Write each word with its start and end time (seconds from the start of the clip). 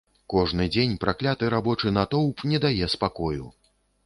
Кожны 0.33 0.65
дзень 0.75 0.95
пракляты 1.03 1.49
рабочы 1.55 1.93
натоўп 1.99 2.45
не 2.53 2.63
дае 2.65 2.89
спакою. 2.97 3.45